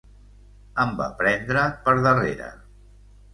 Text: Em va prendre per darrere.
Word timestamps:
Em 0.83 0.95
va 1.01 1.09
prendre 1.19 1.67
per 1.85 1.95
darrere. 2.07 2.49